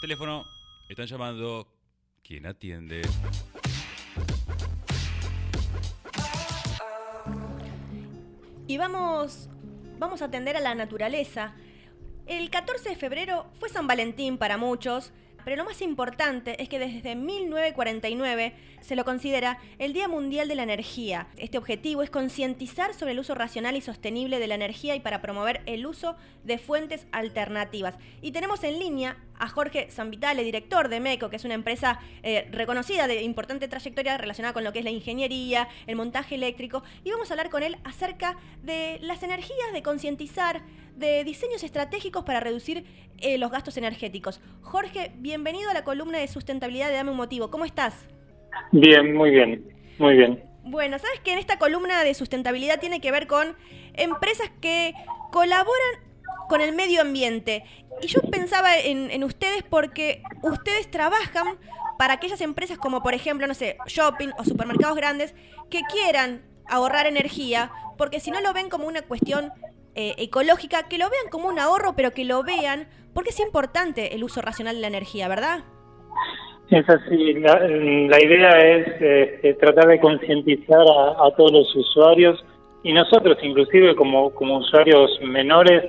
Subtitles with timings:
[0.00, 0.46] Teléfono,
[0.88, 1.66] están llamando.
[2.22, 3.02] ¿Quién atiende?
[8.68, 9.48] Y vamos,
[9.98, 11.56] vamos a atender a la naturaleza.
[12.26, 15.10] El 14 de febrero fue San Valentín para muchos,
[15.44, 20.54] pero lo más importante es que desde 1949 se lo considera el Día Mundial de
[20.54, 21.26] la Energía.
[21.36, 25.20] Este objetivo es concientizar sobre el uso racional y sostenible de la energía y para
[25.20, 26.14] promover el uso
[26.44, 27.96] de fuentes alternativas.
[28.22, 32.48] Y tenemos en línea a Jorge Sanvitale, director de MECO, que es una empresa eh,
[32.50, 37.10] reconocida de importante trayectoria relacionada con lo que es la ingeniería, el montaje eléctrico, y
[37.10, 40.62] vamos a hablar con él acerca de las energías, de concientizar,
[40.96, 42.84] de diseños estratégicos para reducir
[43.18, 44.40] eh, los gastos energéticos.
[44.62, 47.50] Jorge, bienvenido a la columna de sustentabilidad de Dame un Motivo.
[47.50, 48.08] ¿Cómo estás?
[48.72, 49.64] Bien, muy bien,
[49.98, 50.42] muy bien.
[50.64, 53.56] Bueno, sabes que en esta columna de sustentabilidad tiene que ver con
[53.94, 54.92] empresas que
[55.30, 56.07] colaboran
[56.48, 57.64] con el medio ambiente.
[58.00, 61.58] Y yo pensaba en, ustedes porque ustedes trabajan
[61.98, 65.34] para aquellas empresas como por ejemplo, no sé, shopping o supermercados grandes
[65.70, 69.52] que quieran ahorrar energía, porque si no lo ven como una cuestión
[69.94, 74.14] eh, ecológica, que lo vean como un ahorro, pero que lo vean, porque es importante
[74.14, 75.64] el uso racional de la energía, ¿verdad?
[76.70, 82.44] Es así, la, idea es este, tratar de concientizar a, todos los usuarios
[82.82, 85.82] y nosotros inclusive como, como usuarios menores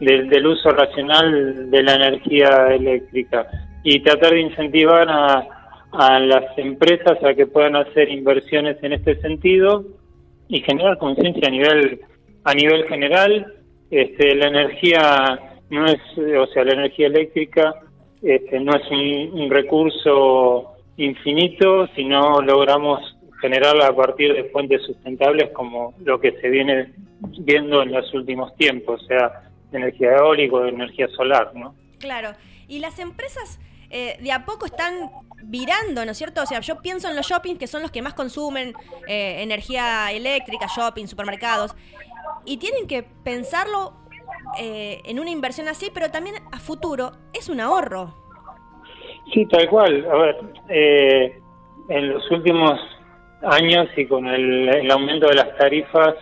[0.00, 3.46] del uso racional de la energía eléctrica
[3.82, 5.46] y tratar de incentivar a,
[5.92, 9.84] a las empresas a que puedan hacer inversiones en este sentido
[10.48, 12.00] y generar conciencia a nivel
[12.44, 13.54] a nivel general.
[13.90, 15.38] Este, la energía
[15.70, 16.00] no es
[16.38, 17.74] o sea la energía eléctrica
[18.22, 23.00] este, no es un, recurso infinito, sino logramos
[23.40, 26.92] generarla a partir de fuentes sustentables como lo que se viene
[27.40, 29.45] viendo en los últimos tiempos, o sea,
[29.76, 31.74] energía eólica o energía solar, ¿no?
[31.98, 32.32] Claro,
[32.68, 33.60] y las empresas
[33.90, 35.10] eh, de a poco están
[35.44, 36.42] virando, ¿no es cierto?
[36.42, 38.74] O sea, yo pienso en los shoppings que son los que más consumen
[39.06, 41.74] eh, energía eléctrica, shopping, supermercados,
[42.44, 43.94] y tienen que pensarlo
[44.58, 48.14] eh, en una inversión así, pero también a futuro es un ahorro.
[49.32, 50.06] Sí, tal cual.
[50.10, 50.36] A ver,
[50.68, 51.40] eh,
[51.88, 52.78] en los últimos
[53.42, 56.14] años y con el, aumento de las tarifas,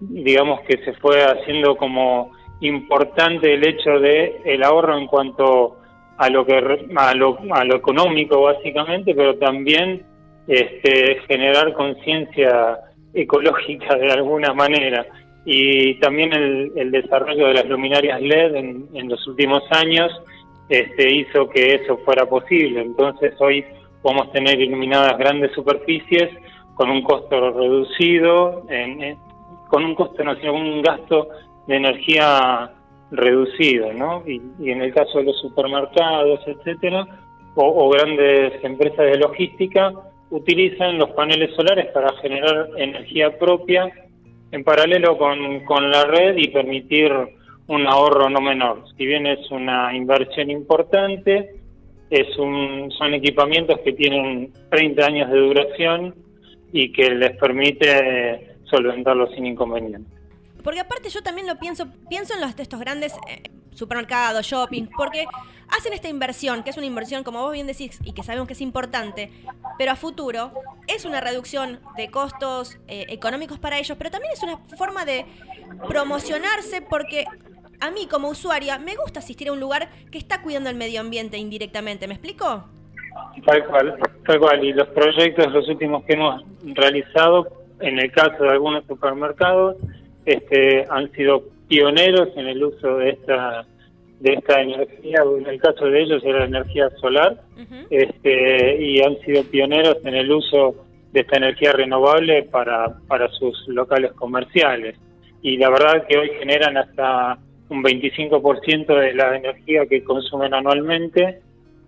[0.00, 2.30] digamos que se fue haciendo como
[2.62, 5.76] importante el hecho de el ahorro en cuanto
[6.16, 6.56] a lo que
[6.96, 10.04] a lo, a lo económico básicamente, pero también
[10.46, 12.78] este, generar conciencia
[13.14, 15.06] ecológica de alguna manera
[15.44, 20.12] y también el, desarrollo de las luminarias LED en, los últimos años
[20.68, 22.82] este, hizo que eso fuera posible.
[22.82, 23.64] Entonces hoy
[24.02, 26.30] podemos tener iluminadas grandes superficies
[26.74, 28.64] con un costo reducido,
[29.68, 31.28] con un costo, no, sino un gasto
[31.66, 32.72] de energía
[33.10, 34.22] reducido, ¿no?
[34.26, 34.40] Y,
[34.70, 37.06] en el caso de los supermercados, etcétera,
[37.54, 39.92] o grandes empresas de logística,
[40.32, 43.92] utilizan los paneles solares para generar energía propia
[44.50, 47.12] en paralelo con, la red y permitir
[47.66, 48.84] un ahorro no menor.
[48.96, 51.50] Si bien es una inversión importante,
[52.10, 56.14] es un, son equipamientos que tienen 30 años de duración
[56.72, 60.21] y que les permite solventarlos sin inconvenientes.
[60.62, 65.26] Porque aparte yo también lo pienso, pienso en los, estos grandes eh, supermercados, shopping, porque
[65.68, 68.52] hacen esta inversión, que es una inversión, como vos bien decís, y que sabemos que
[68.52, 69.30] es importante,
[69.78, 70.52] pero a futuro
[70.86, 75.24] es una reducción de costos eh, económicos para ellos, pero también es una forma de
[75.88, 77.24] promocionarse porque
[77.80, 81.00] a mí como usuaria me gusta asistir a un lugar que está cuidando el medio
[81.00, 82.64] ambiente indirectamente, ¿me explico?
[83.44, 87.48] Tal cual, tal cual, y los proyectos, los últimos que hemos realizado,
[87.80, 89.76] en el caso de algunos supermercados,
[90.24, 93.66] este, han sido pioneros en el uso de esta
[94.22, 97.42] de esta energía, en el caso de ellos era la energía solar,
[97.90, 100.76] este, y han sido pioneros en el uso
[101.12, 104.96] de esta energía renovable para, para sus locales comerciales.
[105.42, 107.36] Y la verdad que hoy generan hasta
[107.68, 111.40] un 25% de la energía que consumen anualmente,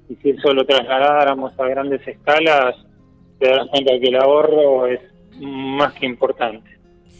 [0.08, 2.74] y si eso lo trasladáramos a grandes escalas,
[3.38, 5.00] te das cuenta que el ahorro es
[5.40, 6.68] más que importante.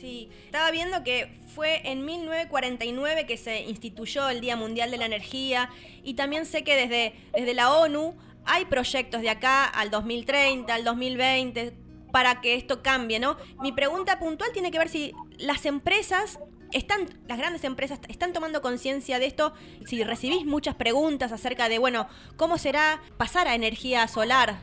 [0.01, 5.07] Sí, estaba viendo que fue en 1949 que se instituyó el Día Mundial de la
[5.07, 5.71] Energía
[6.03, 8.15] y también sé que desde, desde la ONU
[8.45, 11.73] hay proyectos de acá al 2030, al 2020,
[12.13, 13.37] para que esto cambie, ¿no?
[13.63, 16.41] Mi pregunta puntual tiene que ver si las empresas
[16.73, 19.55] están, las grandes empresas están tomando conciencia de esto,
[19.85, 24.57] si recibís muchas preguntas acerca de, bueno, ¿cómo será pasar a energía solar?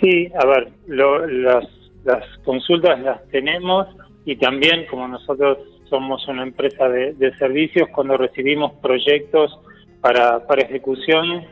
[0.00, 1.64] Sí, a ver, las,
[2.04, 3.86] las consultas las tenemos
[4.24, 9.58] y también como nosotros somos una empresa de, servicios, cuando recibimos proyectos
[10.00, 11.44] para, para ejecución,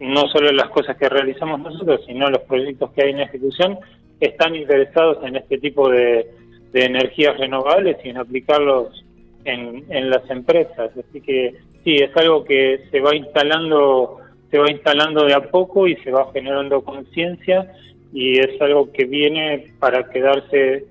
[0.00, 3.78] no solo las cosas que realizamos nosotros, sino los proyectos que hay en ejecución,
[4.20, 6.26] están interesados en este tipo de,
[6.74, 9.04] energías renovables y en aplicarlos
[9.44, 10.90] en, en las empresas.
[10.96, 14.18] Así que sí, es algo que se va instalando,
[14.50, 17.72] se va instalando de a poco y se va generando conciencia
[18.12, 20.84] y es algo que viene para quedarse,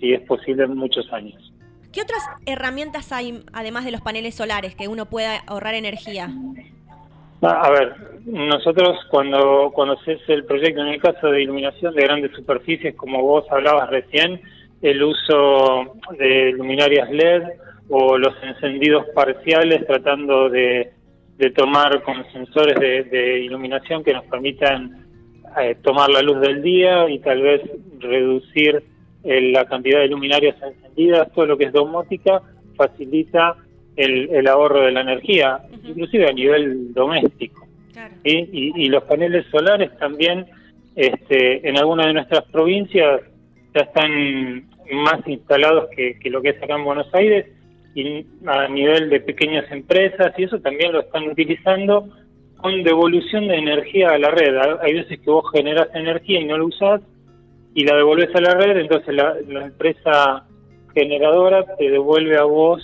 [0.00, 1.52] si es posible, en muchos años.
[1.92, 6.28] ¿Qué otras herramientas hay, además de los paneles solares, que uno pueda ahorrar energía?
[7.40, 7.94] Ah, a ver,
[8.26, 12.94] nosotros cuando, cuando se hace el proyecto, en el caso de iluminación de grandes superficies,
[12.96, 14.40] como vos hablabas recién,
[14.82, 17.42] el uso de luminarias LED
[17.88, 20.92] o los encendidos parciales tratando de,
[21.54, 25.06] tomar con sensores de, iluminación que nos permitan
[25.60, 27.62] eh, tomar la luz del día y tal vez
[28.00, 28.82] reducir
[29.28, 32.40] eh, la cantidad de luminarias encendidas, todo lo que es domótica,
[32.76, 33.56] facilita
[33.94, 37.66] el, ahorro de la energía, inclusive a nivel doméstico.
[38.24, 40.46] Y, los paneles solares también,
[40.96, 43.20] este, en algunas de nuestras provincias,
[43.74, 47.44] ya están más instalados que, lo que es acá en Buenos Aires,
[47.94, 52.08] y a nivel de pequeñas empresas, y eso también lo están utilizando
[52.56, 54.56] con devolución de energía a la red.
[54.80, 57.02] Hay veces que vos generas energía y no la usás,
[57.74, 60.46] y la devolves a la red, entonces la, la empresa
[60.94, 62.82] generadora te devuelve a vos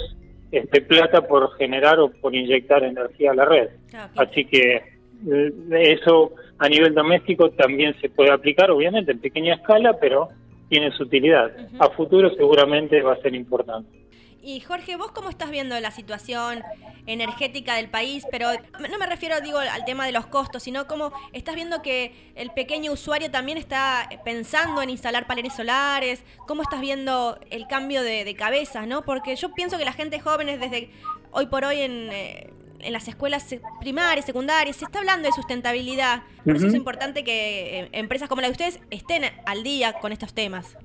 [0.53, 3.71] este, plata por generar o por inyectar energía a la red.
[3.93, 9.55] Ah, Así que eh, eso a nivel doméstico también se puede aplicar, obviamente en pequeña
[9.55, 10.29] escala, pero
[10.69, 11.51] tiene su utilidad.
[11.79, 14.05] A futuro seguramente va a ser importante.
[14.45, 16.63] Y Jorge, ¿vos cómo estás viendo la situación
[17.07, 18.27] energética del país?
[18.31, 18.49] Pero
[18.91, 22.51] no me refiero, digo, al tema de los costos, sino cómo estás viendo que el
[22.51, 26.25] pequeño usuario también está pensando en instalar paneles solares.
[26.47, 29.03] ¿Cómo estás viendo el cambio de, cabezas, no?
[29.03, 30.91] Porque yo pienso que la gente joven desde
[31.31, 32.13] hoy por hoy en...
[32.13, 32.51] Eh,
[32.81, 33.47] en las escuelas
[33.81, 36.23] primarias, secundarias, se está hablando de sustentabilidad.
[36.45, 40.13] Por eso es importante que eh, empresas como la de ustedes estén al día con
[40.13, 40.77] estos temas.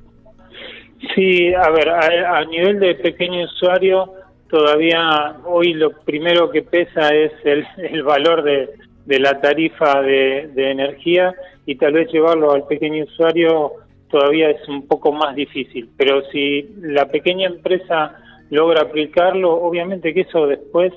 [1.15, 4.13] Sí, a ver, a, nivel de pequeño usuario,
[4.49, 8.69] todavía hoy lo primero que pesa es el, el valor de,
[9.05, 11.33] de, la tarifa de, de, energía
[11.65, 13.71] y tal vez llevarlo al pequeño usuario
[14.09, 15.89] todavía es un poco más difícil.
[15.97, 18.17] Pero si la pequeña empresa
[18.49, 20.91] logra aplicarlo, obviamente que eso después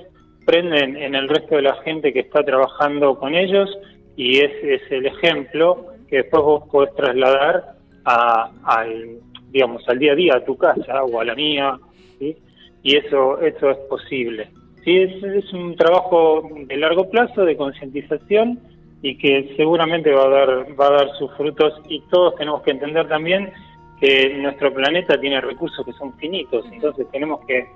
[0.46, 3.70] prende en, el resto de la gente que está trabajando con ellos
[4.16, 9.20] y es, es el ejemplo que después vos podés trasladar a, al
[9.52, 11.78] digamos, al día a día a tu casa o a la mía,
[12.18, 14.48] y eso, eso es posible.
[14.84, 18.58] Sí, es, es un trabajo de largo plazo, de concientización,
[19.02, 22.70] y que seguramente va a dar va a dar sus frutos y todos tenemos que
[22.70, 23.52] entender también
[24.00, 27.66] que nuestro planeta tiene recursos que son finitos entonces tenemos que,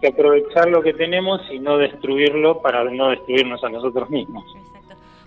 [0.00, 4.44] que aprovechar lo que tenemos y no destruirlo para no destruirnos a nosotros mismos.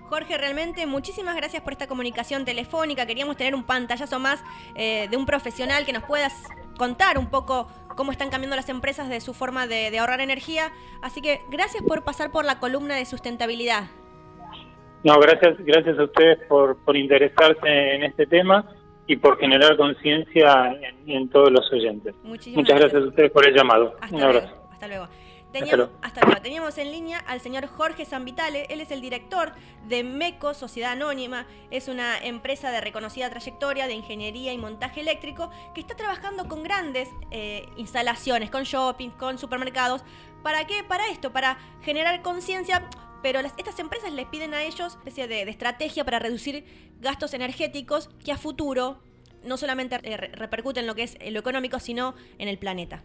[0.10, 3.06] Jorge, realmente muchísimas gracias por esta comunicación telefónica.
[3.06, 4.44] Queríamos tener un pantallazo más
[4.76, 6.34] eh, de un profesional que nos puedas
[6.80, 10.72] contar un poco cómo están cambiando las empresas de su forma de, ahorrar energía.
[11.04, 13.84] Así que gracias por pasar por la columna de sustentabilidad.
[15.04, 18.68] No, gracias, gracias a ustedes por, por interesarse en este tema
[19.06, 22.16] y por generar conciencia en, todos los oyentes.
[22.24, 22.96] Muchas gracias.
[22.96, 23.96] a ustedes por el llamado.
[24.12, 24.56] un abrazo.
[24.72, 25.08] Hasta luego.
[25.52, 26.42] Teníamos, hasta luego.
[26.42, 29.54] Teníamos en línea al señor Jorge Zambitale, él es el director
[29.88, 35.50] de MECO, Sociedad Anónima, es una empresa de reconocida trayectoria de ingeniería y montaje eléctrico
[35.74, 40.04] que está trabajando con grandes eh, instalaciones, con shopping, con supermercados.
[40.44, 40.84] ¿Para qué?
[40.84, 42.88] Para esto, para generar conciencia,
[43.24, 46.64] pero estas empresas les piden a ellos una especie de, estrategia para reducir
[47.00, 49.02] gastos energéticos que a futuro
[49.44, 53.04] no solamente eh, repercuten en lo que es lo económico, sino en el planeta.